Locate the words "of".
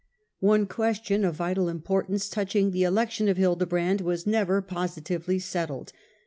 1.23-1.35, 3.29-3.37